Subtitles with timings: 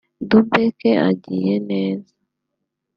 [0.29, 2.13] Dubke agiye neza